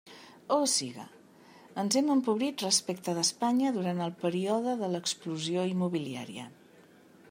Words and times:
O 0.53 0.55
siga, 0.75 1.03
ens 1.81 1.97
hem 2.01 2.09
empobrit 2.15 2.65
respecte 2.67 3.15
d'Espanya 3.19 3.75
durant 3.77 4.03
el 4.07 4.17
període 4.25 4.75
de 4.85 4.91
l'explosió 4.97 5.71
immobiliària. 5.75 6.53